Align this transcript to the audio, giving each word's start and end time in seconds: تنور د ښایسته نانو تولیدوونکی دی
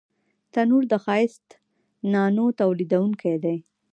تنور 0.53 0.83
د 0.91 0.93
ښایسته 1.05 1.53
نانو 2.13 2.45
تولیدوونکی 2.59 3.35
دی 3.43 3.57